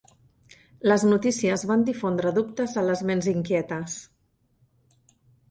Les 0.91 1.03
notícies 1.09 1.65
van 1.71 1.83
difondre 1.89 2.33
dubtes 2.39 2.73
a 2.83 2.85
les 2.89 3.05
ments 3.11 3.29
inquietes. 3.35 4.01